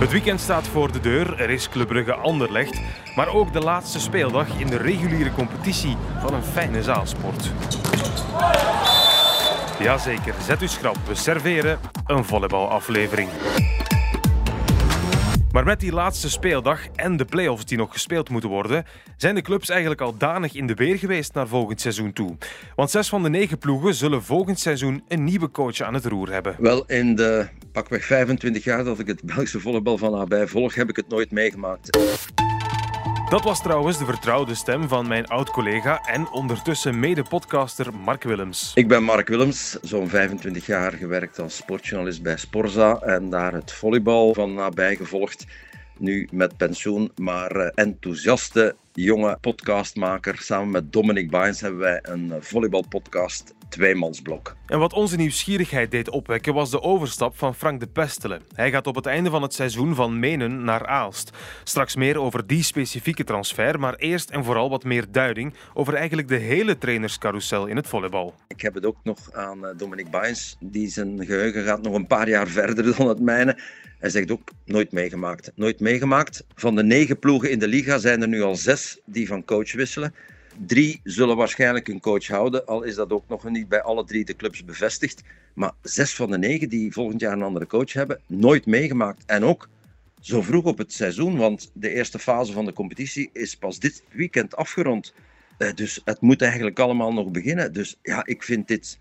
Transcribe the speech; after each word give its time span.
Het 0.00 0.10
weekend 0.10 0.40
staat 0.40 0.68
voor 0.68 0.92
de 0.92 1.00
deur, 1.00 1.40
er 1.40 1.50
is 1.50 1.68
Club 1.68 1.88
Brugge 1.88 2.14
Anderlecht, 2.14 2.80
maar 3.16 3.28
ook 3.28 3.52
de 3.52 3.58
laatste 3.58 4.00
speeldag 4.00 4.58
in 4.58 4.66
de 4.66 4.76
reguliere 4.76 5.32
competitie 5.32 5.96
van 6.20 6.34
een 6.34 6.42
fijne 6.42 6.82
zaalsport. 6.82 7.50
Jazeker, 9.78 10.34
zet 10.42 10.62
u 10.62 10.68
schrap, 10.68 10.96
we 11.06 11.14
serveren 11.14 11.78
een 12.06 12.24
volleybalaflevering. 12.24 13.28
Maar 15.52 15.64
met 15.64 15.80
die 15.80 15.92
laatste 15.92 16.30
speeldag 16.30 16.88
en 16.94 17.16
de 17.16 17.24
play-offs 17.24 17.64
die 17.64 17.78
nog 17.78 17.92
gespeeld 17.92 18.28
moeten 18.28 18.50
worden, 18.50 18.84
zijn 19.16 19.34
de 19.34 19.42
clubs 19.42 19.68
eigenlijk 19.68 20.00
al 20.00 20.16
danig 20.16 20.54
in 20.54 20.66
de 20.66 20.74
weer 20.74 20.98
geweest 20.98 21.34
naar 21.34 21.48
volgend 21.48 21.80
seizoen 21.80 22.12
toe. 22.12 22.36
Want 22.76 22.90
zes 22.90 23.08
van 23.08 23.22
de 23.22 23.28
negen 23.28 23.58
ploegen 23.58 23.94
zullen 23.94 24.22
volgend 24.22 24.58
seizoen 24.58 25.04
een 25.08 25.24
nieuwe 25.24 25.50
coach 25.50 25.80
aan 25.80 25.94
het 25.94 26.04
roer 26.04 26.32
hebben. 26.32 26.56
Wel, 26.58 26.84
in 26.86 27.14
de 27.14 27.48
pakweg 27.72 28.04
25 28.04 28.64
jaar 28.64 28.84
dat 28.84 28.98
ik 28.98 29.06
het 29.06 29.22
Belgische 29.22 29.60
volleybal 29.60 29.98
van 29.98 30.12
nabij 30.12 30.46
volg, 30.46 30.74
heb 30.74 30.88
ik 30.88 30.96
het 30.96 31.08
nooit 31.08 31.30
meegemaakt. 31.30 31.98
Dat 33.30 33.44
was 33.44 33.62
trouwens 33.62 33.98
de 33.98 34.04
vertrouwde 34.04 34.54
stem 34.54 34.88
van 34.88 35.08
mijn 35.08 35.26
oud-collega 35.26 36.00
en 36.04 36.30
ondertussen 36.30 37.00
mede-podcaster 37.00 37.94
Mark 37.94 38.22
Willems. 38.22 38.72
Ik 38.74 38.88
ben 38.88 39.02
Mark 39.02 39.28
Willems, 39.28 39.78
zo'n 39.82 40.08
25 40.08 40.66
jaar 40.66 40.92
gewerkt 40.92 41.38
als 41.38 41.56
sportjournalist 41.56 42.22
bij 42.22 42.36
Sporza 42.36 42.98
en 42.98 43.30
daar 43.30 43.52
het 43.52 43.72
volleybal 43.72 44.34
van 44.34 44.54
nabij 44.54 44.96
gevolgd. 44.96 45.46
Nu 45.98 46.28
met 46.32 46.56
pensioen, 46.56 47.10
maar 47.16 47.50
eh, 47.50 47.70
enthousiaste 47.74 48.76
jonge 48.92 49.38
podcastmaker. 49.40 50.38
Samen 50.38 50.70
met 50.70 50.92
Dominic 50.92 51.30
Bains 51.30 51.60
hebben 51.60 51.80
wij 51.80 51.98
een 52.02 52.32
volleybalpodcast 52.40 53.54
tweemansblok. 53.70 54.56
En 54.66 54.78
wat 54.78 54.92
onze 54.92 55.16
nieuwsgierigheid 55.16 55.90
deed 55.90 56.10
opwekken 56.10 56.54
was 56.54 56.70
de 56.70 56.82
overstap 56.82 57.38
van 57.38 57.54
Frank 57.54 57.80
de 57.80 57.86
Pestelen. 57.86 58.42
Hij 58.54 58.70
gaat 58.70 58.86
op 58.86 58.94
het 58.94 59.06
einde 59.06 59.30
van 59.30 59.42
het 59.42 59.54
seizoen 59.54 59.94
van 59.94 60.18
Menen 60.18 60.64
naar 60.64 60.86
Aalst. 60.86 61.30
Straks 61.64 61.96
meer 61.96 62.20
over 62.20 62.46
die 62.46 62.62
specifieke 62.62 63.24
transfer, 63.24 63.80
maar 63.80 63.94
eerst 63.94 64.30
en 64.30 64.44
vooral 64.44 64.70
wat 64.70 64.84
meer 64.84 65.04
duiding 65.10 65.54
over 65.74 65.94
eigenlijk 65.94 66.28
de 66.28 66.36
hele 66.36 66.78
trainerscarousel 66.78 67.66
in 67.66 67.76
het 67.76 67.88
volleybal. 67.88 68.34
Ik 68.48 68.60
heb 68.60 68.74
het 68.74 68.86
ook 68.86 68.98
nog 69.02 69.32
aan 69.32 69.66
eh, 69.66 69.76
Dominic 69.76 70.10
Bains, 70.10 70.56
die 70.60 70.88
zijn 70.88 71.26
geheugen 71.26 71.64
gaat 71.64 71.82
nog 71.82 71.94
een 71.94 72.06
paar 72.06 72.28
jaar 72.28 72.48
verder 72.58 72.96
dan 72.96 73.08
het 73.08 73.20
mijne. 73.20 73.58
Hij 74.00 74.10
zegt 74.10 74.30
ook 74.30 74.50
nooit 74.64 74.92
meegemaakt. 74.92 75.52
Nooit 75.54 75.80
meegemaakt. 75.80 76.44
Van 76.54 76.74
de 76.74 76.82
negen 76.82 77.18
ploegen 77.18 77.50
in 77.50 77.58
de 77.58 77.68
liga 77.68 77.98
zijn 77.98 78.22
er 78.22 78.28
nu 78.28 78.42
al 78.42 78.56
zes 78.56 78.79
die 79.04 79.26
van 79.26 79.44
coach 79.44 79.72
wisselen. 79.72 80.14
Drie 80.66 81.00
zullen 81.04 81.36
waarschijnlijk 81.36 81.88
een 81.88 82.00
coach 82.00 82.26
houden, 82.26 82.66
al 82.66 82.82
is 82.82 82.94
dat 82.94 83.10
ook 83.10 83.28
nog 83.28 83.50
niet 83.50 83.68
bij 83.68 83.82
alle 83.82 84.04
drie 84.04 84.24
de 84.24 84.36
clubs 84.36 84.64
bevestigd. 84.64 85.22
Maar 85.54 85.72
zes 85.82 86.14
van 86.14 86.30
de 86.30 86.38
negen 86.38 86.68
die 86.68 86.92
volgend 86.92 87.20
jaar 87.20 87.32
een 87.32 87.42
andere 87.42 87.66
coach 87.66 87.92
hebben, 87.92 88.20
nooit 88.26 88.66
meegemaakt. 88.66 89.22
En 89.26 89.44
ook 89.44 89.68
zo 90.20 90.42
vroeg 90.42 90.64
op 90.64 90.78
het 90.78 90.92
seizoen, 90.92 91.36
want 91.36 91.70
de 91.74 91.90
eerste 91.90 92.18
fase 92.18 92.52
van 92.52 92.64
de 92.64 92.72
competitie 92.72 93.30
is 93.32 93.56
pas 93.56 93.78
dit 93.78 94.02
weekend 94.12 94.56
afgerond. 94.56 95.14
Eh, 95.58 95.74
dus 95.74 96.00
het 96.04 96.20
moet 96.20 96.42
eigenlijk 96.42 96.78
allemaal 96.78 97.12
nog 97.12 97.30
beginnen. 97.30 97.72
Dus 97.72 97.98
ja, 98.02 98.26
ik 98.26 98.42
vind 98.42 98.68
dit 98.68 98.98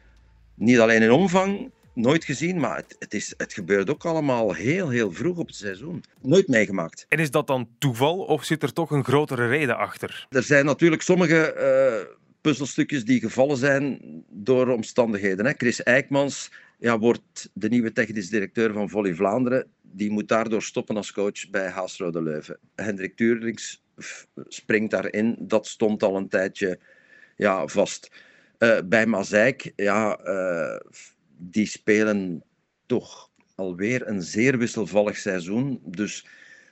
niet 0.53 0.79
alleen 0.79 1.01
in 1.01 1.11
omvang 1.11 1.71
nooit 1.99 2.23
gezien, 2.23 2.59
maar 2.59 2.75
het, 2.75 2.95
het, 2.99 3.13
is, 3.13 3.33
het 3.37 3.53
gebeurt 3.53 3.89
ook 3.89 4.05
allemaal 4.05 4.53
heel, 4.53 4.89
heel 4.89 5.11
vroeg 5.11 5.37
op 5.37 5.47
het 5.47 5.55
seizoen. 5.55 6.03
Nooit 6.21 6.47
meegemaakt. 6.47 7.05
En 7.09 7.19
is 7.19 7.31
dat 7.31 7.47
dan 7.47 7.69
toeval 7.77 8.17
of 8.17 8.43
zit 8.43 8.63
er 8.63 8.73
toch 8.73 8.91
een 8.91 9.03
grotere 9.03 9.47
reden 9.47 9.77
achter? 9.77 10.27
Er 10.29 10.43
zijn 10.43 10.65
natuurlijk 10.65 11.01
sommige 11.01 11.55
uh, 11.57 12.15
puzzelstukjes 12.41 13.05
die 13.05 13.19
gevallen 13.19 13.57
zijn 13.57 13.99
door 14.29 14.67
omstandigheden. 14.67 15.45
Hè. 15.45 15.53
Chris 15.57 15.83
Eijkmans 15.83 16.51
ja, 16.79 16.99
wordt 16.99 17.49
de 17.53 17.69
nieuwe 17.69 17.91
technisch 17.91 18.29
directeur 18.29 18.73
van 18.73 18.89
Volley 18.89 19.13
Vlaanderen. 19.13 19.67
Die 19.81 20.11
moet 20.11 20.27
daardoor 20.27 20.63
stoppen 20.63 20.95
als 20.95 21.11
coach 21.11 21.49
bij 21.49 21.69
Haasrode 21.69 22.21
Leuven. 22.21 22.59
Hendrik 22.75 23.15
Tuurlings 23.15 23.83
springt 24.47 24.91
daarin. 24.91 25.35
Dat 25.39 25.67
stond 25.67 26.03
al 26.03 26.15
een 26.15 26.29
tijdje 26.29 26.79
ja, 27.35 27.67
vast. 27.67 28.11
Uh, 28.59 28.77
bij 28.85 29.05
Mazeik, 29.05 29.73
ja, 29.75 30.19
uh, 30.25 30.79
die 31.39 31.65
spelen 31.65 32.43
toch 32.85 33.29
alweer 33.55 34.07
een 34.07 34.21
zeer 34.21 34.57
wisselvallig 34.57 35.17
seizoen. 35.17 35.79
Dus 35.85 36.27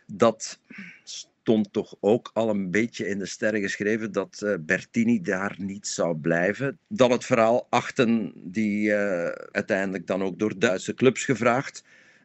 dat 0.06 0.60
stond 1.04 1.74
toch 1.74 1.96
ook 2.00 2.32
al 2.34 2.50
een 2.50 2.72
beetje 2.72 3.08
in 3.08 3.20
de 3.20 3.26
sterren 3.26 3.62
geschreven 3.62 4.12
dat 4.12 4.42
uh, 4.44 4.54
Bertini 4.60 5.22
daar 5.22 5.56
niet 5.58 5.88
zou 5.88 6.18
blijven. 6.18 6.80
Dan 6.88 7.12
het 7.12 7.26
verhaal 7.26 7.68
Achten, 7.70 8.34
die 8.36 8.90
uh, 8.90 9.28
uiteindelijk 9.52 10.08
dan 10.08 10.24
ook 10.24 10.40
door 10.40 10.60
Duitse 10.60 10.94
clubs 10.94 11.26
gevraagd. 11.26 11.84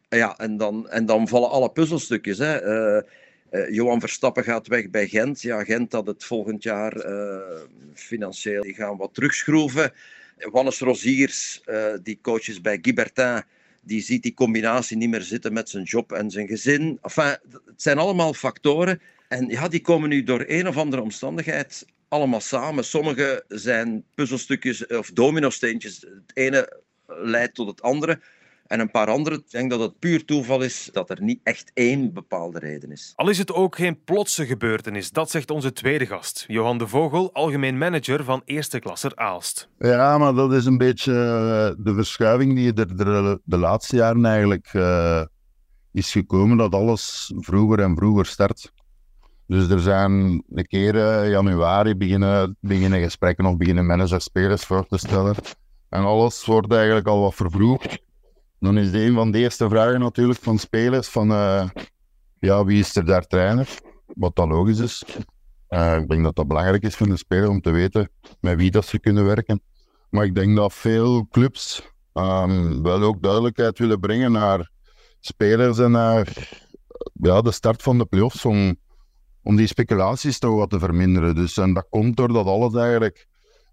Ja, 0.09 0.37
en 0.37 0.57
dan, 0.57 0.89
en 0.89 1.05
dan 1.05 1.27
vallen 1.27 1.49
alle 1.49 1.71
puzzelstukjes. 1.71 2.37
Hè. 2.37 2.59
Johan 3.69 3.99
Verstappen 3.99 4.43
gaat 4.43 4.67
weg 4.67 4.89
bij 4.89 5.07
Gent. 5.07 5.41
Ja, 5.41 5.63
Gent 5.63 5.91
dat 5.91 6.07
het 6.07 6.23
volgend 6.23 6.63
jaar 6.63 7.05
financieel 7.93 8.63
die 8.63 8.73
gaan 8.73 8.97
wat 8.97 9.13
terugschroeven. 9.13 9.91
Wannes 10.37 10.79
Roziers, 10.79 11.61
uh, 11.65 11.93
die 12.03 12.19
coach 12.21 12.47
is 12.47 12.61
bij 12.61 12.79
Guibertin, 12.81 13.43
die 13.81 14.01
ziet 14.01 14.23
die 14.23 14.33
combinatie 14.33 14.97
niet 14.97 15.09
meer 15.09 15.21
zitten 15.21 15.53
met 15.53 15.69
zijn 15.69 15.83
job 15.83 16.11
en 16.11 16.29
zijn 16.29 16.47
gezin. 16.47 16.99
Enfin, 17.01 17.37
het 17.65 17.81
zijn 17.81 17.97
allemaal 17.97 18.33
factoren. 18.33 19.01
En 19.27 19.47
ja, 19.47 19.67
die 19.67 19.81
komen 19.81 20.09
nu 20.09 20.23
door 20.23 20.43
een 20.47 20.67
of 20.67 20.77
andere 20.77 21.01
omstandigheid 21.01 21.85
allemaal 22.07 22.41
samen. 22.41 22.85
Sommige 22.85 23.43
zijn 23.47 24.03
puzzelstukjes 24.15 24.87
of 24.87 25.11
dominosteentjes. 25.11 26.01
Het 26.01 26.31
ene 26.33 26.81
leidt 27.07 27.55
tot 27.55 27.67
het 27.67 27.81
andere. 27.81 28.19
En 28.67 28.79
een 28.79 28.91
paar 28.91 29.07
andere, 29.07 29.35
ik 29.35 29.51
denk 29.51 29.69
dat 29.69 29.79
het 29.79 29.99
puur 29.99 30.25
toeval 30.25 30.61
is 30.61 30.89
dat 30.91 31.09
er 31.09 31.21
niet 31.21 31.39
echt 31.43 31.71
één 31.73 32.13
bepaalde 32.13 32.59
reden 32.59 32.91
is. 32.91 33.13
Al 33.15 33.29
is 33.29 33.37
het 33.37 33.53
ook 33.53 33.75
geen 33.75 34.03
plotse 34.03 34.45
gebeurtenis, 34.45 35.11
dat 35.11 35.29
zegt 35.29 35.51
onze 35.51 35.73
tweede 35.73 36.05
gast, 36.05 36.43
Johan 36.47 36.77
de 36.77 36.87
Vogel, 36.87 37.33
algemeen 37.33 37.77
manager 37.77 38.23
van 38.23 38.41
eerste 38.45 38.79
klasser 38.79 39.11
Aalst. 39.15 39.69
Ja, 39.79 40.17
maar 40.17 40.33
dat 40.33 40.53
is 40.53 40.65
een 40.65 40.77
beetje 40.77 41.11
eh, 41.11 41.83
de 41.83 41.93
verschuiving 41.93 42.55
die 42.55 42.73
er 42.73 42.97
de, 42.97 43.41
de 43.43 43.57
laatste 43.57 43.95
jaren 43.95 44.25
eigenlijk 44.25 44.73
uh, 44.73 45.23
is 45.91 46.11
gekomen, 46.11 46.57
dat 46.57 46.73
alles 46.73 47.33
vroeger 47.35 47.79
en 47.79 47.95
vroeger 47.95 48.25
start. 48.25 48.71
Dus 49.47 49.69
er 49.69 49.79
zijn 49.79 50.43
een 50.53 50.67
keer 50.67 50.95
uh, 50.95 51.29
januari 51.29 51.95
beginnen, 51.95 52.57
beginnen 52.59 53.01
gesprekken 53.01 53.45
of 53.45 53.57
beginnen 53.57 53.85
managers 53.85 54.23
spelers 54.23 54.63
voor 54.65 54.87
te 54.87 54.97
stellen. 54.97 55.35
En 55.89 56.03
alles 56.03 56.45
wordt 56.45 56.71
eigenlijk 56.71 57.07
al 57.07 57.21
wat 57.21 57.35
vervroegd. 57.35 58.01
Dan 58.63 58.77
is 58.77 58.93
een 58.93 59.13
van 59.13 59.31
de 59.31 59.37
eerste 59.37 59.69
vragen 59.69 59.99
natuurlijk 59.99 60.39
van 60.39 60.57
spelers 60.57 61.07
van 61.07 61.31
uh, 61.31 61.69
ja, 62.39 62.65
wie 62.65 62.79
is 62.79 62.95
er 62.95 63.05
daar 63.05 63.27
trainer? 63.27 63.67
Wat 64.05 64.35
dan 64.35 64.49
logisch 64.49 64.79
is. 64.79 65.03
Uh, 65.69 65.97
ik 65.97 66.09
denk 66.09 66.23
dat 66.23 66.35
dat 66.35 66.47
belangrijk 66.47 66.83
is 66.83 66.95
voor 66.95 67.07
de 67.07 67.17
speler 67.17 67.49
om 67.49 67.61
te 67.61 67.71
weten 67.71 68.09
met 68.39 68.57
wie 68.57 68.71
dat 68.71 68.85
ze 68.85 68.99
kunnen 68.99 69.25
werken. 69.25 69.61
Maar 70.09 70.25
ik 70.25 70.35
denk 70.35 70.55
dat 70.55 70.73
veel 70.73 71.27
clubs 71.27 71.91
um, 72.13 72.83
wel 72.83 73.01
ook 73.01 73.21
duidelijkheid 73.21 73.79
willen 73.79 73.99
brengen 73.99 74.31
naar 74.31 74.69
spelers 75.19 75.79
en 75.79 75.91
naar 75.91 76.27
ja, 77.13 77.41
de 77.41 77.51
start 77.51 77.81
van 77.81 77.97
de 77.97 78.05
playoffs 78.05 78.45
om, 78.45 78.75
om 79.41 79.55
die 79.55 79.67
speculaties 79.67 80.39
toch 80.39 80.55
wat 80.55 80.69
te 80.69 80.79
verminderen. 80.79 81.35
Dus, 81.35 81.57
en 81.57 81.73
dat 81.73 81.87
komt 81.89 82.17
doordat 82.17 82.45
alles 82.45 82.73
eigenlijk 82.73 83.27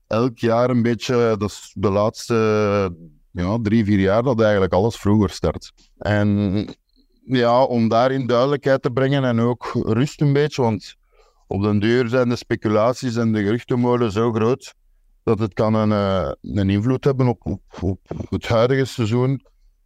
elk 0.06 0.38
jaar 0.38 0.70
een 0.70 0.82
beetje, 0.82 1.34
dat 1.38 1.70
de 1.74 1.90
laatste 1.90 2.34
ja, 3.32 3.58
drie, 3.62 3.84
vier 3.84 3.98
jaar 3.98 4.22
dat 4.22 4.40
eigenlijk 4.40 4.72
alles 4.72 4.96
vroeger 4.96 5.30
start. 5.30 5.72
En 5.98 6.68
ja, 7.24 7.62
om 7.62 7.88
daarin 7.88 8.26
duidelijkheid 8.26 8.82
te 8.82 8.90
brengen 8.90 9.24
en 9.24 9.40
ook 9.40 9.70
rust 9.74 10.20
een 10.20 10.32
beetje, 10.32 10.62
want 10.62 10.96
op 11.46 11.62
den 11.62 11.78
deur 11.78 12.08
zijn 12.08 12.28
de 12.28 12.36
speculaties 12.36 13.16
en 13.16 13.32
de 13.32 13.42
geruchtenmolen 13.42 14.12
zo 14.12 14.32
groot 14.32 14.74
dat 15.22 15.38
het 15.38 15.54
kan 15.54 15.74
een, 15.74 15.92
eh, 15.92 16.30
een 16.40 16.70
invloed 16.70 17.04
hebben 17.04 17.26
op 17.26 17.58
het 18.28 18.48
huidige 18.48 18.84
seizoen. 18.84 19.44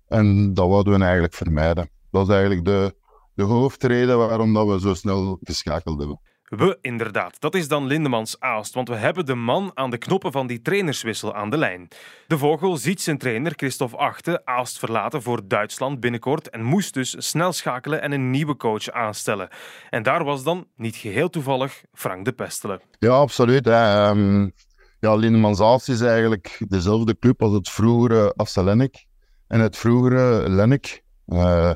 En 0.09 0.55
dat 0.55 0.69
wilden 0.69 0.99
we 0.99 1.05
eigenlijk 1.05 1.35
vermijden. 1.35 1.91
Dat 2.11 2.29
is 2.29 2.35
eigenlijk 2.35 2.65
de, 2.65 2.95
de 3.35 3.43
hoofdreden 3.43 4.19
waarom 4.19 4.53
dat 4.53 4.67
we 4.67 4.81
zo 4.81 4.95
snel 4.95 5.39
geschakeld 5.43 5.99
hebben. 5.99 6.21
We 6.57 6.79
inderdaad, 6.81 7.41
dat 7.41 7.55
is 7.55 7.69
dan 7.69 7.87
Lindemans 7.87 8.41
Aalst, 8.41 8.75
want 8.75 8.89
we 8.89 8.95
hebben 8.95 9.27
de 9.27 9.35
man 9.35 9.71
aan 9.75 9.91
de 9.91 9.99
knoppen 9.99 10.33
van 10.33 10.47
die 10.47 10.63
trainerswissel 10.63 11.35
aan 11.35 11.51
de 11.51 11.57
lijn. 11.57 11.89
De 12.27 12.39
Vogel 12.39 12.77
ziet 12.77 13.01
zijn 13.01 13.19
trainer 13.19 13.53
Christophe 13.57 13.97
Achte 13.97 14.43
Aalst 14.45 14.79
verlaten 14.79 15.23
voor 15.23 15.49
Duitsland 15.49 16.01
binnenkort 16.01 16.51
en 16.51 16.63
moest 16.63 16.95
dus 16.95 17.15
snel 17.19 17.53
schakelen 17.53 18.03
en 18.03 18.13
een 18.13 18.31
nieuwe 18.31 18.57
coach 18.57 18.91
aanstellen. 18.91 19.49
En 19.91 20.03
daar 20.03 20.25
was 20.25 20.45
dan, 20.45 20.67
niet 20.77 20.97
geheel 20.97 21.31
toevallig, 21.31 21.83
Frank 21.93 22.25
de 22.25 22.33
Pestelen. 22.33 22.81
Ja, 22.99 23.11
absoluut. 23.11 23.67
Um, 23.67 24.53
ja, 25.01 25.15
Lindemans 25.15 25.61
Aalst 25.61 25.89
is 25.89 26.01
eigenlijk 26.01 26.61
dezelfde 26.69 27.19
club 27.19 27.43
als 27.43 27.53
het 27.53 27.71
vroegere 27.71 28.33
Astelenik 28.37 29.07
en 29.49 29.61
het 29.61 29.77
vroegere 29.77 30.49
Lennik. 30.49 31.03
Uh, 31.27 31.73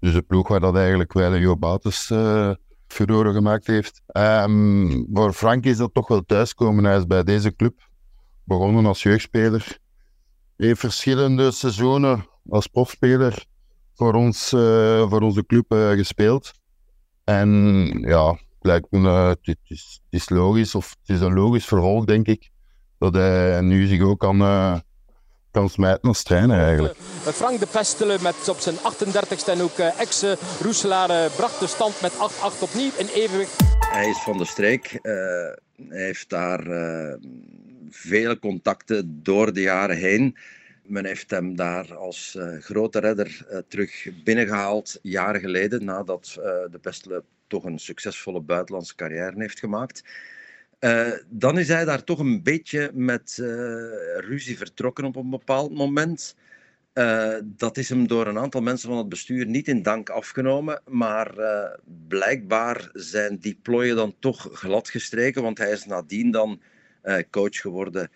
dus 0.00 0.12
de 0.12 0.22
ploeg 0.22 0.48
waar 0.48 0.60
dat 0.60 0.76
eigenlijk 0.76 1.12
Weile 1.12 1.38
Jo 1.38 1.56
Bates... 1.56 2.10
Uh, 2.10 2.50
furoren 3.00 3.34
gemaakt 3.34 3.66
heeft. 3.66 4.02
Um, 4.12 5.06
voor 5.12 5.32
Frank 5.32 5.64
is 5.64 5.76
dat 5.76 5.94
toch 5.94 6.08
wel 6.08 6.22
thuiskomen. 6.24 6.84
Hij 6.84 6.96
is 6.96 7.06
bij 7.06 7.22
deze 7.22 7.56
club 7.56 7.88
begonnen 8.44 8.86
als 8.86 9.02
jeugdspeler. 9.02 9.78
Heeft 10.56 10.80
verschillende 10.80 11.50
seizoenen 11.50 12.26
als 12.48 12.66
profspeler 12.66 13.44
voor, 13.94 14.14
ons, 14.14 14.48
voor 15.08 15.20
onze 15.20 15.46
club 15.46 15.64
gespeeld. 15.72 16.52
En 17.24 17.48
ja, 18.00 18.38
lijkt 18.60 18.90
me, 18.90 19.08
het, 19.08 19.56
is, 19.64 20.00
is 20.10 20.28
logisch, 20.28 20.74
of 20.74 20.96
is 21.04 21.20
een 21.20 21.34
logisch 21.34 21.64
vervolg, 21.64 22.04
denk 22.04 22.26
ik, 22.26 22.50
dat 22.98 23.14
hij 23.14 23.60
nu 23.60 23.86
zich 23.86 24.02
ook 24.02 24.18
kan 24.18 24.36
kan 25.50 25.68
smijten 25.68 26.08
als 26.08 26.22
trainer 26.22 26.64
eigenlijk. 26.64 26.94
Eh, 26.94 27.32
Frank 27.32 27.60
de 27.60 27.66
Pestelen 27.66 28.22
met 28.22 28.48
op 28.48 28.58
zijn 28.58 28.76
38ste 28.76 29.50
en 29.50 29.62
ook 29.62 29.78
eh, 29.78 30.00
ex-Roeselaar 30.00 31.10
eh, 31.10 31.36
bracht 31.36 31.60
de 31.60 31.66
stand 31.66 32.00
met 32.00 32.12
8-8 32.12 32.16
opnieuw 32.60 32.90
in 32.96 33.06
evenwicht. 33.06 33.56
Hij 33.90 34.08
is 34.08 34.18
van 34.18 34.38
de 34.38 34.44
streek. 34.44 34.98
hij 35.02 35.58
heeft 35.88 36.28
daar 36.28 36.62
vele 37.90 38.38
contacten 38.38 39.20
door 39.22 39.52
de 39.52 39.60
jaren 39.60 39.96
heen. 39.96 40.36
Men 40.82 41.04
heeft 41.04 41.30
hem 41.30 41.56
daar 41.56 41.96
als 41.96 42.38
grote 42.60 42.98
redder 42.98 43.46
terug 43.68 44.08
binnengehaald 44.24 44.98
jaren 45.02 45.40
geleden, 45.40 45.84
nadat 45.84 46.32
de 46.70 46.78
Pestelen 46.80 47.24
toch 47.46 47.64
een 47.64 47.78
succesvolle 47.78 48.40
buitenlandse 48.40 48.94
carrière 48.94 49.34
heeft 49.36 49.58
gemaakt. 49.58 50.02
Uh, 50.80 51.12
dan 51.28 51.58
is 51.58 51.68
hij 51.68 51.84
daar 51.84 52.04
toch 52.04 52.18
een 52.18 52.42
beetje 52.42 52.90
met 52.94 53.38
uh, 53.40 53.46
ruzie 54.16 54.56
vertrokken 54.56 55.04
op 55.04 55.16
een 55.16 55.30
bepaald 55.30 55.74
moment. 55.74 56.36
Uh, 56.94 57.34
dat 57.42 57.76
is 57.76 57.88
hem 57.88 58.06
door 58.06 58.26
een 58.26 58.38
aantal 58.38 58.60
mensen 58.60 58.88
van 58.88 58.98
het 58.98 59.08
bestuur 59.08 59.46
niet 59.46 59.68
in 59.68 59.82
dank 59.82 60.08
afgenomen. 60.08 60.82
Maar 60.86 61.34
blijkbaar 62.08 62.90
zijn 62.92 63.38
die 63.38 63.58
plooien 63.62 63.96
dan 63.96 64.14
toch 64.18 64.48
glad 64.52 64.88
gestreken. 64.88 65.42
Want 65.42 65.58
hij 65.58 65.70
is 65.70 65.84
nadien 65.84 66.30
dan 66.30 66.60
coach 67.30 67.60
geworden 67.60 68.10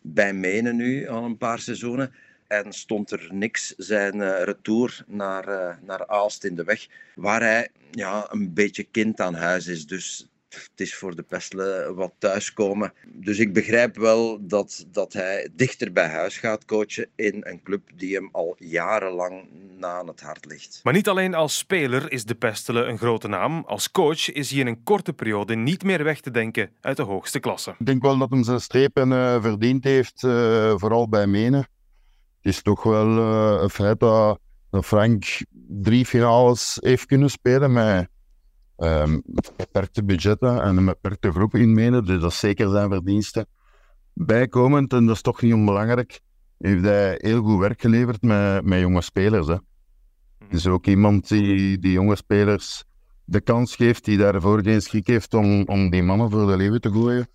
bij 0.00 0.32
Menen 0.32 0.76
nu 0.76 1.08
al 1.08 1.24
een 1.24 1.38
paar 1.38 1.58
seizoenen. 1.58 2.12
En 2.46 2.72
stond 2.72 3.10
er 3.10 3.28
niks 3.32 3.74
zijn 3.76 4.44
retour 4.44 5.04
naar, 5.06 5.78
naar 5.82 6.06
Aalst 6.06 6.44
in 6.44 6.54
de 6.54 6.64
weg. 6.64 6.86
Waar 7.14 7.40
hij 7.40 7.68
ja, 7.90 8.26
een 8.30 8.54
beetje 8.54 8.84
kind 8.84 9.20
aan 9.20 9.34
huis 9.34 9.66
is. 9.66 9.86
Dus 9.86 10.30
het 10.54 10.80
is 10.80 10.94
voor 10.94 11.16
de 11.16 11.22
Pestelen 11.22 11.94
wat 11.94 12.12
thuiskomen. 12.18 12.92
Dus 13.06 13.38
ik 13.38 13.52
begrijp 13.52 13.96
wel 13.96 14.38
dat, 14.46 14.86
dat 14.92 15.12
hij 15.12 15.48
dichter 15.52 15.92
bij 15.92 16.08
huis 16.08 16.38
gaat 16.38 16.64
coachen 16.64 17.08
in 17.16 17.40
een 17.40 17.62
club 17.62 17.90
die 17.94 18.14
hem 18.14 18.28
al 18.32 18.54
jarenlang 18.58 19.48
na 19.78 19.98
aan 19.98 20.06
het 20.06 20.20
hart 20.20 20.46
ligt. 20.46 20.80
Maar 20.82 20.92
niet 20.92 21.08
alleen 21.08 21.34
als 21.34 21.58
speler 21.58 22.12
is 22.12 22.24
de 22.24 22.34
Pestelen 22.34 22.88
een 22.88 22.98
grote 22.98 23.28
naam. 23.28 23.64
Als 23.66 23.90
coach 23.90 24.32
is 24.32 24.50
hij 24.50 24.60
in 24.60 24.66
een 24.66 24.82
korte 24.82 25.12
periode 25.12 25.54
niet 25.54 25.82
meer 25.82 26.04
weg 26.04 26.20
te 26.20 26.30
denken 26.30 26.70
uit 26.80 26.96
de 26.96 27.02
hoogste 27.02 27.40
klasse. 27.40 27.74
Ik 27.78 27.86
denk 27.86 28.02
wel 28.02 28.18
dat 28.18 28.30
hem 28.30 28.44
zijn 28.44 28.60
strepen 28.60 29.10
uh, 29.10 29.42
verdiend 29.42 29.84
heeft, 29.84 30.22
uh, 30.22 30.74
vooral 30.76 31.08
bij 31.08 31.26
Menen. 31.26 31.60
Het 31.60 32.52
is 32.52 32.62
toch 32.62 32.82
wel 32.82 33.08
uh, 33.16 33.62
een 33.62 33.70
feit 33.70 34.00
dat, 34.00 34.38
dat 34.70 34.86
Frank 34.86 35.24
drie 35.68 36.06
finales 36.06 36.78
heeft 36.80 37.06
kunnen 37.06 37.30
spelen 37.30 37.72
met 37.72 38.08
um, 38.82 39.22
beperkte 39.56 40.04
budgetten 40.04 40.62
en 40.62 40.76
een 40.76 40.84
beperkte 40.84 41.32
groep 41.32 41.54
inmenen, 41.54 42.04
dus 42.04 42.20
dat 42.20 42.30
is 42.30 42.38
zeker 42.38 42.70
zijn 42.70 42.90
verdiensten. 42.90 43.46
Bijkomend, 44.12 44.92
en 44.92 45.06
dat 45.06 45.14
is 45.14 45.22
toch 45.22 45.42
niet 45.42 45.54
onbelangrijk, 45.54 46.20
heeft 46.58 46.84
hij 46.84 47.18
heel 47.20 47.42
goed 47.42 47.58
werk 47.58 47.80
geleverd 47.80 48.22
met, 48.22 48.64
met 48.64 48.80
jonge 48.80 49.00
spelers. 49.00 49.46
Hè. 49.46 49.56
Dus 50.50 50.66
ook 50.66 50.86
iemand 50.86 51.28
die, 51.28 51.78
die 51.78 51.92
jonge 51.92 52.16
spelers 52.16 52.84
de 53.24 53.40
kans 53.40 53.76
geeft, 53.76 54.04
die 54.04 54.18
daarvoor 54.18 54.62
geen 54.62 54.82
schrik 54.82 55.06
heeft 55.06 55.34
om, 55.34 55.62
om 55.62 55.90
die 55.90 56.02
mannen 56.02 56.30
voor 56.30 56.46
de 56.46 56.56
leven 56.56 56.80
te 56.80 56.90
gooien. 56.90 57.28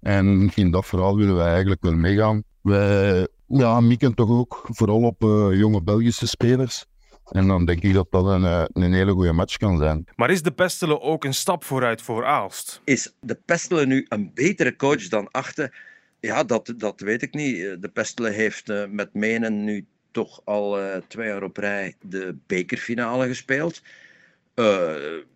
En 0.00 0.50
in 0.54 0.70
dat 0.70 0.86
verhaal 0.86 1.16
willen 1.16 1.36
wij 1.36 1.50
eigenlijk 1.50 1.82
wel 1.82 1.94
meegaan. 1.94 2.42
Wij 2.60 3.28
ja, 3.46 3.80
mikken 3.80 4.14
toch 4.14 4.30
ook 4.30 4.68
vooral 4.70 5.02
op 5.02 5.24
uh, 5.24 5.58
jonge 5.58 5.82
Belgische 5.82 6.26
spelers. 6.26 6.86
En 7.30 7.46
dan 7.46 7.64
denk 7.64 7.82
ik 7.82 7.92
dat 7.92 8.06
dat 8.10 8.26
een, 8.26 8.44
eh, 8.44 8.64
een 8.72 8.92
hele 8.92 9.12
goede 9.12 9.32
match 9.32 9.56
kan 9.56 9.78
zijn. 9.78 10.04
Maar 10.16 10.30
is 10.30 10.42
de 10.42 10.50
Pestelen 10.50 11.00
ook 11.00 11.24
een 11.24 11.34
stap 11.34 11.64
vooruit 11.64 12.02
voor 12.02 12.24
Aalst? 12.24 12.80
Is 12.84 13.14
de 13.20 13.38
Pestelen 13.44 13.88
nu 13.88 14.06
een 14.08 14.30
betere 14.34 14.76
coach 14.76 15.08
dan 15.08 15.30
Achten? 15.30 15.72
Ja, 16.20 16.44
dat, 16.44 16.74
dat 16.76 17.00
weet 17.00 17.22
ik 17.22 17.34
niet. 17.34 17.82
De 17.82 17.90
Pestelen 17.92 18.32
heeft 18.32 18.68
uh, 18.68 18.84
met 18.88 19.14
Menen 19.14 19.64
nu 19.64 19.86
toch 20.10 20.40
al 20.44 20.80
uh, 20.80 20.96
twee 21.06 21.28
jaar 21.28 21.42
op 21.42 21.56
rij 21.56 21.94
de 22.00 22.36
bekerfinale 22.46 23.26
gespeeld. 23.26 23.82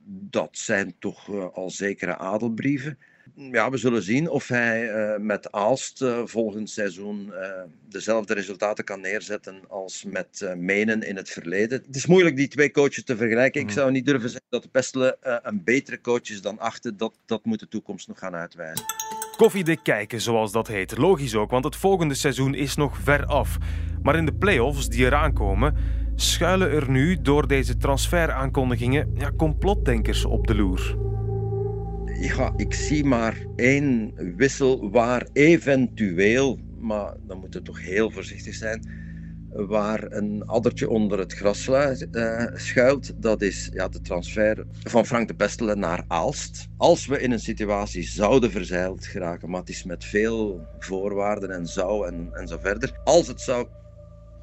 dat 0.04 0.48
zijn 0.52 0.94
toch 0.98 1.52
al 1.52 1.70
zekere 1.70 2.16
adelbrieven 2.16 2.98
ja, 3.36 3.70
we 3.70 3.76
zullen 3.76 4.02
zien 4.02 4.28
of 4.30 4.48
hij 4.48 4.94
uh, 4.94 5.18
met 5.18 5.52
Aalst 5.52 6.02
uh, 6.02 6.20
volgend 6.24 6.70
seizoen 6.70 7.26
uh, 7.32 7.50
dezelfde 7.88 8.34
resultaten 8.34 8.84
kan 8.84 9.00
neerzetten 9.00 9.60
als 9.68 10.04
met 10.04 10.54
Menen 10.56 11.02
in 11.02 11.16
het 11.16 11.30
verleden. 11.30 11.82
Het 11.86 11.96
is 11.96 12.06
moeilijk 12.06 12.36
die 12.36 12.48
twee 12.48 12.70
coaches 12.70 13.04
te 13.04 13.16
vergelijken. 13.16 13.60
Ik 13.60 13.66
mm. 13.66 13.72
zou 13.72 13.90
niet 13.90 14.06
durven 14.06 14.30
zeggen 14.30 14.48
dat 14.50 14.70
Pestelen 14.70 15.16
een 15.20 15.64
betere 15.64 16.00
coach 16.00 16.30
is 16.30 16.42
dan 16.42 16.58
Achten. 16.58 16.96
Dat, 16.96 17.14
dat 17.26 17.44
moet 17.44 17.60
de 17.60 17.68
toekomst 17.68 18.08
nog 18.08 18.18
gaan 18.18 18.34
uitwijzen. 18.34 18.84
Koffiedik 19.36 19.80
kijken, 19.82 20.20
zoals 20.20 20.52
dat 20.52 20.68
heet. 20.68 20.96
Logisch 20.96 21.34
ook, 21.34 21.50
want 21.50 21.64
het 21.64 21.76
volgende 21.76 22.14
seizoen 22.14 22.54
is 22.54 22.76
nog 22.76 22.98
ver 22.98 23.26
af. 23.26 23.56
Maar 24.02 24.16
in 24.16 24.26
de 24.26 24.34
play-offs 24.34 24.88
die 24.88 25.04
eraan 25.04 25.32
komen, 25.32 25.76
schuilen 26.14 26.70
er 26.70 26.90
nu 26.90 27.20
door 27.22 27.48
deze 27.48 27.76
transferaankondigingen 27.76 29.12
ja, 29.14 29.32
complotdenkers 29.36 30.24
op 30.24 30.46
de 30.46 30.54
loer 30.54 30.96
ja, 32.20 32.52
ik 32.56 32.74
zie 32.74 33.04
maar 33.04 33.46
één 33.56 34.12
wissel 34.36 34.90
waar 34.90 35.26
eventueel, 35.32 36.58
maar 36.78 37.14
dan 37.26 37.38
moet 37.38 37.54
het 37.54 37.64
toch 37.64 37.80
heel 37.80 38.10
voorzichtig 38.10 38.54
zijn, 38.54 38.88
waar 39.50 40.12
een 40.12 40.42
addertje 40.46 40.88
onder 40.88 41.18
het 41.18 41.32
gras 41.32 41.68
uh, 41.68 42.46
schuilt. 42.54 43.22
Dat 43.22 43.42
is 43.42 43.70
ja, 43.72 43.88
de 43.88 44.00
transfer 44.00 44.66
van 44.82 45.06
Frank 45.06 45.28
de 45.28 45.34
Pestelen 45.34 45.78
naar 45.78 46.04
Aalst. 46.08 46.68
Als 46.76 47.06
we 47.06 47.20
in 47.20 47.30
een 47.30 47.40
situatie 47.40 48.02
zouden 48.02 48.50
verzeild 48.50 49.06
geraken, 49.06 49.50
maar 49.50 49.60
het 49.60 49.68
is 49.68 49.84
met 49.84 50.04
veel 50.04 50.66
voorwaarden 50.78 51.50
en 51.50 51.66
zou 51.66 52.06
en, 52.06 52.28
en 52.32 52.48
zo 52.48 52.58
verder. 52.60 53.00
Als 53.04 53.26
het 53.26 53.40
zou 53.40 53.66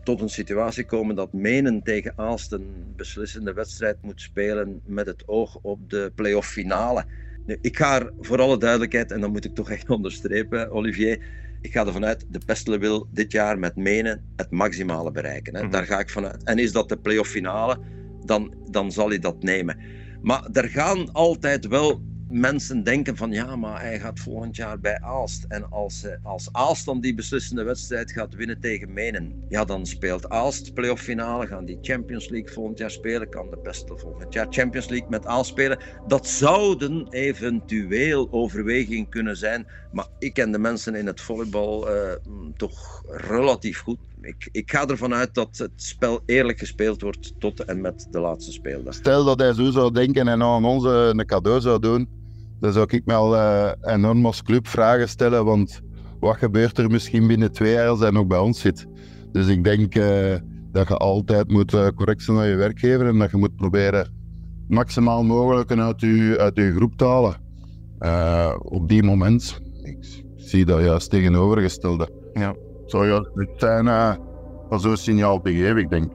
tot 0.04 0.22
een 0.22 0.30
situatie 0.30 0.86
komen 0.86 1.16
dat 1.16 1.34
Menen 1.34 1.84
tegen 1.84 2.14
Aalst 2.16 2.52
een 2.52 2.94
beslissende 2.96 3.54
wedstrijd 3.54 3.98
moet 4.02 4.22
spelen 4.22 4.82
met 4.86 5.06
het 5.06 5.24
oog 5.28 5.58
op 5.62 5.90
de 5.90 6.12
play-off 6.16 6.50
finale 6.50 7.06
ik 7.46 7.78
ga 7.78 8.00
er 8.00 8.14
voor 8.20 8.42
alle 8.42 8.58
duidelijkheid, 8.58 9.12
en 9.12 9.22
dan 9.22 9.32
moet 9.32 9.46
ik 9.46 9.56
toch 9.56 9.70
echt 9.70 9.90
onderstrepen, 9.98 10.72
Olivier. 10.72 11.20
Ik 11.62 11.72
ga 11.72 11.86
ervan 11.86 12.06
uit, 12.06 12.26
de 12.30 12.40
Pestelen 12.46 12.80
wil 12.80 13.08
dit 13.12 13.32
jaar 13.32 13.60
met 13.60 13.76
Menen 13.76 14.24
het 14.36 14.52
maximale 14.52 15.12
bereiken. 15.12 15.56
Hè. 15.56 15.62
Mhm. 15.62 15.72
Daar 15.72 15.86
ga 15.86 16.00
ik 16.00 16.10
vanuit. 16.10 16.44
En 16.44 16.58
is 16.58 16.72
dat 16.72 16.90
de 16.90 16.98
play-off 16.98 17.30
finale, 17.30 17.80
dan, 18.26 18.54
dan 18.70 18.92
zal 18.92 19.10
hij 19.10 19.20
dat 19.20 19.44
nemen. 19.44 19.78
Maar 20.22 20.48
er 20.52 20.70
gaan 20.70 21.12
altijd 21.12 21.68
wel 21.68 22.02
mensen 22.34 22.84
denken 22.84 23.18
van 23.18 23.32
ja, 23.32 23.56
maar 23.56 23.82
hij 23.82 24.00
gaat 24.00 24.20
volgend 24.20 24.56
jaar 24.56 24.80
bij 24.80 25.00
Aalst. 25.02 25.46
En 25.48 25.72
als, 25.72 26.04
eh, 26.04 26.12
als 26.24 26.50
Aalst 26.52 26.86
dan 26.86 27.00
die 27.00 27.14
beslissende 27.14 27.64
wedstrijd 27.64 28.12
gaat 28.12 28.36
winnen 28.36 28.60
tegen 28.60 28.94
Menen, 28.94 29.44
ja, 29.50 29.66
dan 29.66 29.86
speelt 29.86 30.30
Aalst 30.30 30.74
playoff 30.74 31.02
finale, 31.02 31.48
gaan 31.48 31.66
die 31.66 31.78
Champions 31.82 32.30
League 32.30 32.54
volgend 32.54 32.78
jaar 32.78 32.92
spelen, 32.92 33.30
kan 33.30 33.50
de 33.50 33.58
Pestel 33.58 33.98
volgend 33.98 34.34
jaar 34.34 34.48
Champions 34.50 34.88
League 34.90 35.10
met 35.10 35.26
Aalst 35.26 35.50
spelen. 35.50 35.80
Dat 36.08 36.28
zouden 36.28 37.08
eventueel 37.10 38.28
overwegingen 38.32 39.10
kunnen 39.10 39.38
zijn, 39.38 39.68
maar 39.92 40.08
ik 40.20 40.34
ken 40.34 40.52
de 40.52 40.60
mensen 40.60 40.96
in 40.96 41.06
het 41.06 41.22
volleybal 41.22 41.90
uh, 41.90 42.12
toch 42.58 43.04
relatief 43.08 43.80
goed. 43.80 44.00
Ik, 44.22 44.50
ik, 44.52 44.72
ga 44.72 44.88
ervan 44.88 45.14
uit 45.14 45.34
dat 45.34 45.58
het 45.58 45.72
spel 45.76 46.22
eerlijk 46.26 46.60
gespeeld 46.60 47.02
wordt 47.02 47.34
tot 47.40 47.66
en 47.66 47.82
met 47.82 48.08
de 48.12 48.20
laatste 48.20 48.52
speeldag. 48.52 48.94
Stel 48.94 49.26
dat 49.26 49.40
hij 49.40 49.54
zo 49.54 49.72
zou 49.72 49.92
denken 49.92 50.28
en 50.28 50.42
aan 50.42 50.66
ons 50.66 50.84
een 50.84 51.26
cadeau 51.26 51.62
zou 51.62 51.80
doen, 51.80 52.23
dan 52.64 52.72
zou 52.72 52.86
ik 52.90 53.06
me 53.06 53.14
al 53.14 53.34
uh, 53.36 53.72
enorm 53.82 54.26
als 54.26 54.44
club 54.44 54.68
vragen 54.68 55.10
stellen. 55.10 55.46
Want 55.46 55.82
wat 56.20 56.38
gebeurt 56.38 56.78
er 56.78 56.92
misschien 56.92 57.28
binnen 57.28 57.52
twee 57.52 57.72
jaar 57.72 57.88
als 57.88 58.00
hij 58.00 58.10
nog 58.10 58.28
bij 58.28 58.38
ons 58.38 58.60
zit? 58.60 58.88
Dus 59.32 59.48
ik 59.48 59.64
denk 59.64 59.96
uh, 59.96 60.36
dat 60.72 60.88
je 60.88 60.98
altijd 60.98 61.52
moet 61.52 61.74
uh, 61.74 61.88
correct 61.96 62.24
zijn 62.24 62.38
naar 62.38 62.48
je 62.48 62.56
werkgever 62.56 63.08
en 63.08 63.18
dat 63.18 63.32
je 63.32 63.38
moet 63.38 63.56
proberen 63.56 64.12
maximaal 64.68 65.24
mogelijk 65.24 65.72
uit 65.72 66.02
je, 66.02 66.36
uit 66.40 66.56
je 66.56 66.74
groep 66.76 66.96
te 66.96 67.06
halen. 67.06 67.36
op 68.62 68.90
die 68.90 69.04
moment, 69.04 69.62
ik 69.82 70.24
zie 70.36 70.66
dat 70.66 70.82
juist 70.82 71.10
tegenovergestelde. 71.10 72.10
Ja. 72.34 72.56
Zou 72.86 73.28
niet 73.34 73.50
zijn 73.58 73.86
van 74.70 74.80
zo'n 74.80 74.98
signaal 74.98 75.42
te 75.42 75.54
geven, 75.54 75.78
ik 75.78 75.90
denk. 75.90 76.12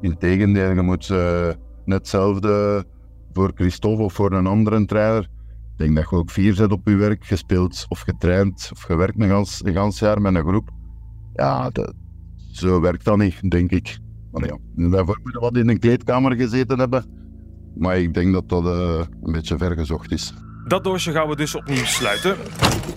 Integendeel, 0.00 0.70
je 0.70 0.82
moet 0.82 1.08
net 1.84 1.98
hetzelfde 1.98 2.84
voor 3.32 3.52
Christophe 3.54 4.02
of 4.02 4.12
voor 4.12 4.32
een 4.32 4.46
andere 4.46 4.84
trainer 4.84 5.28
ik 5.78 5.84
denk 5.84 5.96
dat 5.96 6.10
je 6.10 6.16
ook 6.16 6.30
vier 6.30 6.54
zet 6.54 6.72
op 6.72 6.88
je 6.88 6.96
werk, 6.96 7.24
gespeeld 7.24 7.86
of 7.88 8.00
getraind 8.00 8.70
of 8.72 8.80
gewerkt 8.80 9.20
een 9.20 9.28
gans, 9.28 9.60
een 9.64 9.72
gans 9.72 9.98
jaar 9.98 10.20
met 10.20 10.34
een 10.34 10.48
groep. 10.48 10.70
Ja, 11.34 11.70
zo 12.52 12.80
werkt 12.80 13.04
dat 13.04 13.16
niet, 13.16 13.50
denk 13.50 13.70
ik. 13.70 13.98
Maar 14.32 14.46
ja, 14.46 14.58
daarvoor 14.74 15.18
moeten 15.22 15.40
we 15.40 15.46
wat 15.46 15.56
in 15.56 15.68
een 15.68 15.78
kleedkamer 15.78 16.36
gezeten 16.36 16.78
hebben. 16.78 17.04
Maar 17.76 17.98
ik 17.98 18.14
denk 18.14 18.32
dat 18.32 18.48
dat 18.48 18.64
uh, 18.64 19.04
een 19.22 19.32
beetje 19.32 19.58
vergezocht 19.58 20.12
is. 20.12 20.34
Dat 20.66 20.84
doosje 20.84 21.12
gaan 21.12 21.28
we 21.28 21.36
dus 21.36 21.54
opnieuw 21.54 21.84
sluiten. 21.84 22.36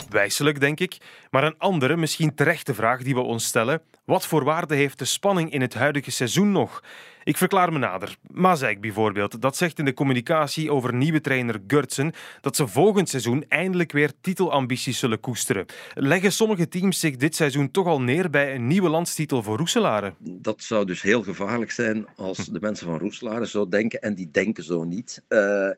Wijselijk, 0.09 0.59
denk 0.59 0.79
ik. 0.79 0.97
Maar 1.31 1.43
een 1.43 1.57
andere, 1.57 1.97
misschien 1.97 2.35
terechte 2.35 2.73
vraag 2.73 3.03
die 3.03 3.13
we 3.13 3.21
ons 3.21 3.45
stellen. 3.45 3.81
Wat 4.05 4.25
voor 4.25 4.43
waarde 4.43 4.75
heeft 4.75 5.00
de 5.00 5.05
spanning 5.05 5.51
in 5.51 5.61
het 5.61 5.73
huidige 5.73 6.11
seizoen 6.11 6.51
nog? 6.51 6.83
Ik 7.24 7.38
verklaar 7.38 7.74
me 7.74 7.80
nader. 7.80 8.18
Mazijk 8.32 8.82
bijvoorbeeld, 8.82 9.42
dat 9.42 9.58
zegt 9.58 9.80
in 9.80 9.86
de 9.86 9.94
communicatie 9.94 10.72
over 10.72 10.94
nieuwe 10.94 11.22
trainer 11.22 11.62
Gurtsen 11.68 12.12
dat 12.42 12.56
ze 12.56 12.68
volgend 12.68 13.10
seizoen 13.10 13.46
eindelijk 13.48 13.92
weer 13.92 14.12
titelambities 14.22 15.00
zullen 15.00 15.20
koesteren. 15.20 15.66
Leggen 15.94 16.32
sommige 16.32 16.68
teams 16.68 17.00
zich 17.00 17.16
dit 17.16 17.36
seizoen 17.36 17.72
toch 17.72 17.88
al 17.88 18.01
neer 18.01 18.30
bij 18.30 18.56
een 18.56 18.68
nieuwe 18.68 18.90
landstitel 18.90 19.44
voor 19.44 19.58
Roeselare? 19.58 20.13
Dat 20.20 20.63
zou 20.63 20.86
dus 20.86 21.01
heel 21.01 21.24
gevaarlijk 21.24 21.72
zijn 21.72 22.08
als 22.16 22.38
de 22.46 22.60
mensen 22.60 22.88
van 22.88 22.98
Roeselare 22.98 23.48
zo 23.48 23.68
denken 23.68 24.01
en 24.01 24.16
die 24.16 24.30
denken 24.32 24.63
zo 24.63 24.84
niet. 24.84 25.24
Uh, 25.30 25.70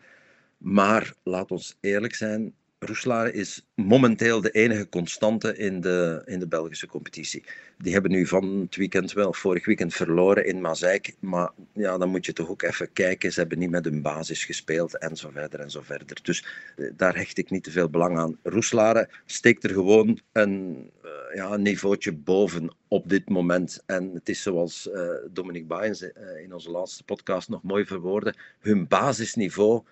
maar 0.57 1.13
laat 1.23 1.51
ons 1.51 1.77
eerlijk 1.79 2.15
zijn, 2.15 2.53
Roeselare 2.85 3.33
is 3.33 3.67
momenteel 3.75 4.41
de 4.41 4.51
enige 4.51 4.89
constante 4.89 5.57
in 5.57 5.81
de, 5.81 6.21
in 6.25 6.39
de 6.39 6.47
Belgische 6.47 6.87
competitie. 6.87 7.43
Die 7.77 7.93
hebben 7.93 8.11
nu 8.11 8.27
van 8.27 8.59
het 8.59 8.75
weekend 8.75 9.13
wel, 9.13 9.33
vorig 9.33 9.65
weekend 9.65 9.93
verloren 9.93 10.45
in 10.45 10.61
Mazeik. 10.61 11.15
Maar 11.19 11.51
ja, 11.73 11.97
dan 11.97 12.09
moet 12.09 12.25
je 12.25 12.33
toch 12.33 12.49
ook 12.49 12.61
even 12.61 12.93
kijken. 12.93 13.31
Ze 13.31 13.39
hebben 13.39 13.59
niet 13.59 13.69
met 13.69 13.85
hun 13.85 14.01
basis 14.01 14.45
gespeeld 14.45 14.97
en 14.97 15.15
zo 15.15 15.29
verder 15.29 15.59
en 15.59 15.71
zo 15.71 15.81
verder. 15.81 16.19
Dus 16.23 16.45
eh, 16.75 16.91
daar 16.95 17.15
hecht 17.15 17.37
ik 17.37 17.49
niet 17.49 17.63
te 17.63 17.71
veel 17.71 17.89
belang 17.89 18.17
aan. 18.17 18.37
Roeselare 18.43 19.09
steekt 19.25 19.63
er 19.63 19.69
gewoon 19.69 20.19
een, 20.31 20.89
uh, 21.05 21.35
ja, 21.35 21.51
een 21.51 21.61
niveautje 21.61 22.13
boven 22.13 22.75
op 22.87 23.09
dit 23.09 23.29
moment. 23.29 23.83
En 23.85 24.11
het 24.13 24.29
is 24.29 24.41
zoals 24.41 24.89
uh, 24.93 25.09
Dominique 25.31 25.67
Baens 25.67 26.01
in 26.43 26.53
onze 26.53 26.71
laatste 26.71 27.03
podcast 27.03 27.49
nog 27.49 27.63
mooi 27.63 27.85
verwoordde. 27.85 28.33
Hun 28.59 28.87
basisniveau 28.87 29.83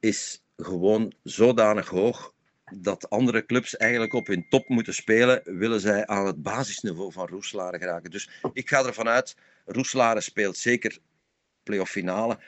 is 0.00 0.43
gewoon 0.56 1.12
zodanig 1.22 1.88
hoog 1.88 2.32
dat 2.76 3.10
andere 3.10 3.46
clubs 3.46 3.76
eigenlijk 3.76 4.12
op 4.12 4.26
hun 4.26 4.46
top 4.48 4.68
moeten 4.68 4.94
spelen, 4.94 5.40
willen 5.44 5.80
zij 5.80 6.06
aan 6.06 6.26
het 6.26 6.42
basisniveau 6.42 7.12
van 7.12 7.28
Roeselare 7.28 7.78
geraken. 7.78 8.10
Dus 8.10 8.30
ik 8.52 8.68
ga 8.68 8.84
ervan 8.84 9.08
uit, 9.08 9.36
Roeselare 9.64 10.20
speelt 10.20 10.56
zeker 10.56 10.98
playoff 11.62 11.90
finale. 11.90 12.38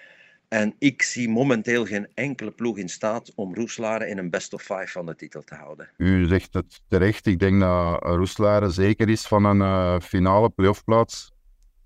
En 0.48 0.74
ik 0.78 1.02
zie 1.02 1.28
momenteel 1.28 1.86
geen 1.86 2.08
enkele 2.14 2.50
ploeg 2.50 2.78
in 2.78 2.88
staat 2.88 3.32
om 3.34 3.54
Roeselare 3.54 4.08
in 4.08 4.18
een 4.18 4.30
best 4.30 4.52
of 4.52 4.62
five 4.62 4.88
van 4.88 5.06
de 5.06 5.14
titel 5.14 5.42
te 5.42 5.54
houden. 5.54 5.90
U 5.96 6.26
zegt 6.26 6.54
het 6.54 6.80
terecht. 6.88 7.26
Ik 7.26 7.38
denk 7.38 7.60
dat 7.60 8.02
Roeselare 8.02 8.70
zeker 8.70 9.08
is 9.08 9.26
van 9.26 9.44
een 9.44 9.60
uh, 9.60 10.00
finale 10.00 10.50
playoffplaats. 10.50 11.32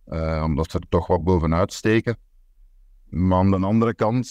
Uh, 0.06 0.42
omdat 0.44 0.70
ze 0.70 0.78
er 0.78 0.88
toch 0.88 1.06
wat 1.06 1.24
bovenuit 1.24 1.72
steken. 1.72 2.16
Maar 3.10 3.38
aan 3.38 3.50
de 3.50 3.56
andere 3.56 3.94
kant 3.94 4.26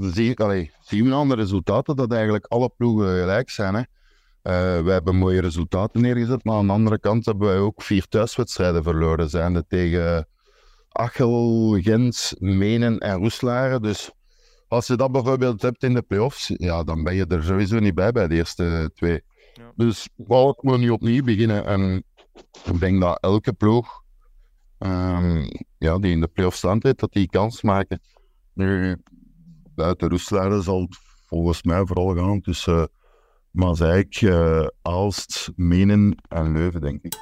zie 0.00 0.30
ik, 0.30 0.40
allee, 0.40 0.70
zien 0.80 1.04
we 1.04 1.14
aan 1.14 1.28
de 1.28 1.34
resultaten 1.34 1.96
dat 1.96 2.12
eigenlijk 2.12 2.46
alle 2.46 2.70
ploegen 2.76 3.20
gelijk 3.20 3.50
zijn. 3.50 3.74
Hè. 3.74 3.80
Uh, 3.80 4.84
wij 4.84 4.92
hebben 4.92 5.16
mooie 5.16 5.40
resultaten 5.40 6.00
neergezet, 6.00 6.44
maar 6.44 6.54
aan 6.54 6.66
de 6.66 6.72
andere 6.72 6.98
kant 6.98 7.26
hebben 7.26 7.48
wij 7.48 7.58
ook 7.58 7.82
vier 7.82 8.06
thuiswedstrijden 8.08 8.82
verloren. 8.82 9.30
Zijnde 9.30 9.64
tegen 9.68 10.28
Achel, 10.88 11.78
Gens, 11.80 12.34
Menen 12.38 12.98
en 12.98 13.18
Roeslaren. 13.18 13.82
Dus 13.82 14.10
als 14.68 14.86
je 14.86 14.96
dat 14.96 15.12
bijvoorbeeld 15.12 15.62
hebt 15.62 15.82
in 15.82 15.94
de 15.94 16.02
playoffs, 16.02 16.52
ja, 16.56 16.84
dan 16.84 17.02
ben 17.02 17.14
je 17.14 17.26
er 17.26 17.42
sowieso 17.42 17.78
niet 17.78 17.94
bij 17.94 18.12
bij 18.12 18.28
de 18.28 18.34
eerste 18.34 18.90
twee. 18.94 19.22
Ja. 19.52 19.72
Dus 19.76 20.08
wou 20.16 20.50
ik 20.50 20.62
moet 20.62 20.78
nu 20.78 20.90
opnieuw 20.90 21.24
beginnen. 21.24 21.66
En 21.66 22.04
ik 22.64 22.80
denk 22.80 23.00
dat 23.00 23.18
elke 23.20 23.52
ploeg 23.52 24.02
um, 24.78 25.48
ja, 25.78 25.98
die 25.98 26.12
in 26.12 26.20
de 26.20 26.28
playoffs 26.28 26.58
staan, 26.58 26.78
dat 26.78 27.12
die 27.12 27.28
kans 27.28 27.62
maken. 27.62 28.00
Nu, 28.54 28.96
buiten 29.74 30.08
Roeselare 30.08 30.62
zal 30.62 30.80
het 30.80 30.98
volgens 31.26 31.62
mij 31.62 31.86
vooral 31.86 32.16
gaan 32.16 32.40
tussen 32.40 32.88
Mazeik, 33.50 34.20
uh, 34.20 34.66
Aalst, 34.82 35.52
Menen 35.56 36.16
en 36.28 36.52
Leuven, 36.52 36.80
denk 36.80 37.02
ik. 37.02 37.14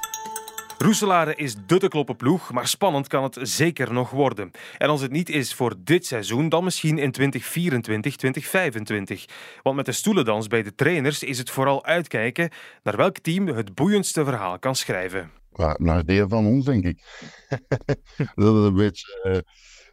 Roeselare 0.77 1.35
is 1.35 1.55
de 1.65 1.77
te 1.77 1.87
kloppen 1.87 2.15
ploeg, 2.15 2.51
maar 2.51 2.67
spannend 2.67 3.07
kan 3.07 3.23
het 3.23 3.37
zeker 3.41 3.93
nog 3.93 4.09
worden. 4.09 4.51
En 4.77 4.89
als 4.89 5.01
het 5.01 5.11
niet 5.11 5.29
is 5.29 5.53
voor 5.53 5.75
dit 5.83 6.05
seizoen, 6.05 6.49
dan 6.49 6.63
misschien 6.63 6.97
in 6.97 7.11
2024, 7.11 8.15
2025. 8.15 9.25
Want 9.63 9.75
met 9.75 9.85
de 9.85 9.91
stoelendans 9.91 10.47
bij 10.47 10.63
de 10.63 10.75
trainers 10.75 11.23
is 11.23 11.37
het 11.37 11.49
vooral 11.49 11.85
uitkijken 11.85 12.49
naar 12.83 12.97
welk 12.97 13.17
team 13.17 13.47
het 13.47 13.75
boeiendste 13.75 14.23
verhaal 14.23 14.59
kan 14.59 14.75
schrijven. 14.75 15.31
Ja, 15.53 15.75
naar 15.79 16.05
de 16.05 16.25
van 16.27 16.45
ons, 16.45 16.65
denk 16.65 16.85
ik. 16.85 17.03
dat 18.35 18.55
is 18.55 18.63
een 18.63 18.75
beetje... 18.75 19.21
Uh 19.23 19.37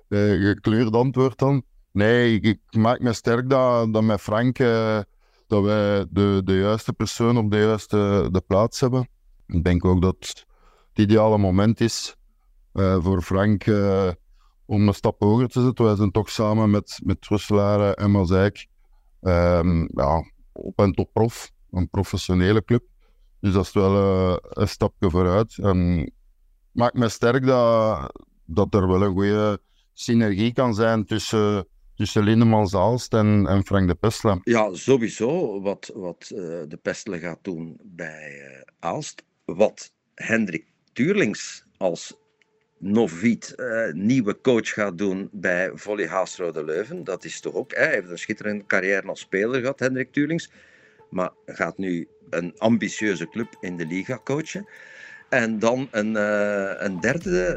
gekleurd 0.08 0.94
antwoord 0.94 1.38
dan. 1.38 1.62
Nee, 1.92 2.40
ik, 2.40 2.58
maak 2.70 3.00
me 3.00 3.12
sterk 3.12 3.50
dat, 3.50 3.92
dat 3.92 4.02
met 4.02 4.20
Frank 4.20 4.58
uh, 4.58 5.00
dat 5.46 5.62
wij 5.62 6.06
de, 6.10 6.40
de 6.44 6.58
juiste 6.58 6.92
persoon 6.92 7.36
op 7.36 7.50
de 7.50 7.58
juiste 7.58 8.28
de 8.32 8.40
plaats 8.46 8.80
hebben. 8.80 9.08
Ik 9.46 9.64
denk 9.64 9.84
ook 9.84 10.02
dat 10.02 10.16
het 10.18 10.46
ideale 10.92 11.38
moment 11.38 11.80
is 11.80 12.16
uh, 12.72 13.02
voor 13.02 13.22
Frank 13.22 13.64
om 14.66 14.88
een 14.88 14.94
stap 14.94 15.20
hoger 15.20 15.48
te 15.48 15.62
zetten. 15.62 15.84
Wij 15.84 15.96
zijn 15.96 16.10
toch 16.10 16.30
samen 16.30 16.70
met, 16.70 17.00
met 17.02 17.26
en 17.94 18.10
Mazijk 18.10 18.66
um, 19.20 19.88
ja, 19.94 20.30
op 20.52 20.78
en 20.78 20.92
top 20.92 21.12
prof, 21.12 21.52
een 21.70 21.88
professionele 21.90 22.64
club. 22.64 22.84
Dus 23.40 23.52
dat 23.52 23.64
is 23.64 23.72
wel 23.72 23.96
een 24.40 24.68
stapje 24.68 25.10
vooruit. 25.10 25.58
En 25.58 26.12
maakt 26.72 26.94
me 26.94 27.08
sterk 27.08 27.46
dat, 27.46 28.12
dat 28.44 28.74
er 28.74 28.88
wel 28.88 29.02
een 29.02 29.12
goede 29.12 29.60
synergie 29.98 30.52
kan 30.52 30.74
zijn 30.74 31.04
tussen, 31.04 31.66
tussen 31.94 32.22
Lindemans 32.22 32.74
Aalst 32.74 33.12
en, 33.14 33.62
Frank 33.64 33.88
de 33.88 33.94
Pestle. 33.94 34.40
Ja, 34.44 34.74
sowieso 34.74 35.60
wat, 35.60 35.90
wat 35.94 36.30
uh, 36.34 36.38
de 36.68 36.78
Pestle 36.82 37.18
gaat 37.18 37.38
doen 37.42 37.80
bij 37.82 38.32
uh, 38.32 38.60
Aalst. 38.78 39.24
Wat 39.44 39.92
Hendrik 40.14 40.64
Tuurlings 40.92 41.66
als 41.76 42.18
noviet 42.78 43.54
uh, 43.56 43.92
nieuwe 43.92 44.40
coach 44.40 44.68
gaat 44.68 44.98
doen 44.98 45.28
bij 45.32 45.70
Volley 45.74 46.08
Haasrode 46.08 46.64
Leuven. 46.64 47.04
Dat 47.04 47.24
is 47.24 47.40
toch 47.40 47.54
ook, 47.54 47.74
hij 47.74 47.90
heeft 47.90 48.10
een 48.10 48.18
schitterende 48.18 48.66
carrière 48.66 49.06
als 49.06 49.20
speler 49.20 49.60
gehad, 49.60 49.78
Hendrik 49.78 50.12
Tuurlings. 50.12 50.50
Maar 51.10 51.30
gaat 51.46 51.78
nu 51.78 52.08
een 52.30 52.58
ambitieuze 52.58 53.28
club 53.28 53.56
in 53.60 53.76
de 53.76 53.86
liga 53.86 54.20
coachen. 54.24 54.68
En 55.28 55.58
dan 55.58 55.88
een, 55.90 56.12
uh, 56.12 56.70
een 56.76 57.00
derde 57.00 57.56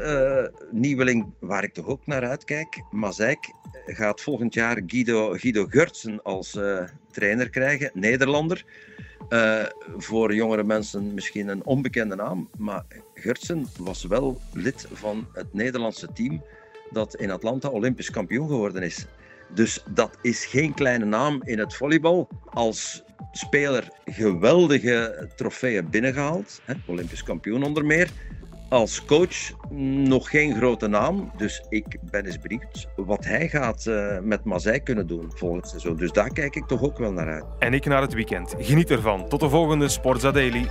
uh, 0.52 0.60
nieuweling 0.70 1.26
waar 1.38 1.64
ik 1.64 1.74
toch 1.74 1.86
ook 1.86 2.06
naar 2.06 2.28
uitkijk. 2.28 2.82
Mazijk 2.90 3.52
gaat 3.86 4.20
volgend 4.20 4.54
jaar 4.54 4.82
Guido, 4.86 5.32
Guido 5.32 5.66
Gurtsen 5.66 6.22
als 6.22 6.58
trainer 7.10 7.50
krijgen, 7.50 7.90
Nederlander. 7.94 8.64
voor 9.96 10.34
jongere 10.34 10.64
mensen 10.64 11.14
misschien 11.14 11.48
een 11.48 11.64
onbekende 11.64 12.14
naam, 12.14 12.48
maar 12.58 12.84
Gurtsen 13.14 13.66
was 13.78 14.04
wel 14.04 14.40
lid 14.52 14.86
van 14.92 15.28
het 15.32 15.54
Nederlandse 15.54 16.12
team 16.12 16.42
dat 16.90 17.14
in 17.14 17.30
Atlanta 17.30 17.68
Olympisch 17.68 18.10
kampioen 18.10 18.48
geworden 18.48 18.82
is. 18.82 19.06
Dus 19.54 19.82
dat 19.90 20.18
is 20.22 20.44
geen 20.44 20.74
kleine 20.74 21.04
naam 21.04 21.42
in 21.44 21.58
het 21.58 21.74
volleybal. 21.74 22.28
Als 22.44 23.04
speler 23.32 23.88
geweldige 24.04 25.28
trofeeën 25.36 25.90
binnengehaald, 25.90 26.60
hè, 26.64 26.74
Olympisch 26.86 27.22
kampioen 27.22 27.62
onder 27.62 27.84
meer. 27.84 28.08
Als 28.68 29.04
coach 29.04 29.52
nog 30.04 30.30
geen 30.30 30.56
grote 30.56 30.86
naam, 30.86 31.32
dus 31.36 31.64
ik 31.68 31.98
ben 32.10 32.26
eens 32.26 32.38
benieuwd 32.38 32.88
wat 32.96 33.24
hij 33.24 33.48
gaat 33.48 33.86
uh, 33.86 34.18
met 34.18 34.44
Mazij 34.44 34.80
kunnen 34.80 35.06
doen 35.06 35.32
volgend 35.34 35.68
seizoen. 35.68 35.96
Dus 35.96 36.12
daar 36.12 36.32
kijk 36.32 36.56
ik 36.56 36.66
toch 36.66 36.82
ook 36.82 36.98
wel 36.98 37.12
naar 37.12 37.32
uit. 37.32 37.44
En 37.58 37.74
ik 37.74 37.84
naar 37.84 38.02
het 38.02 38.12
weekend. 38.12 38.54
Geniet 38.58 38.90
ervan. 38.90 39.28
Tot 39.28 39.40
de 39.40 39.48
volgende 39.48 39.88
Sportza 39.88 40.30
Daily. 40.30 40.66